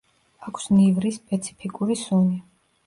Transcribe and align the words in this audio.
აქვს 0.47 0.65
ნივრის 0.79 1.21
სპეციფიკური 1.21 2.01
სუნი. 2.07 2.45